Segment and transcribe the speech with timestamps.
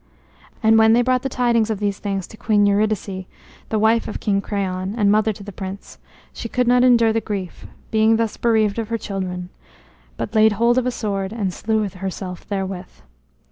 [0.63, 3.25] And when they brought the tidings of these things to Queen Eurydice,
[3.69, 5.99] the wife of King Creon and mother to the prince,
[6.33, 9.49] she could not endure the grief, being thus bereaved of her children,
[10.17, 12.89] but laid hold of a sword and slew herself therewith.